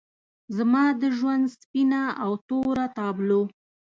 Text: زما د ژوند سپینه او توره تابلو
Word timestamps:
زما 0.57 0.83
د 1.01 1.03
ژوند 1.17 1.43
سپینه 1.55 2.01
او 2.23 2.31
توره 2.47 2.85
تابلو 2.97 3.41